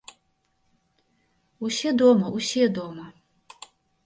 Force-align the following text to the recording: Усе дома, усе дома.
Усе 1.67 1.93
дома, 2.01 2.33
усе 2.39 2.65
дома. 2.79 3.07